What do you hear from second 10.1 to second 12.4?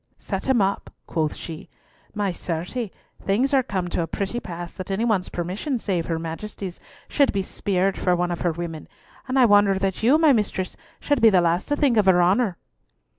my mistress, should be the last to think of her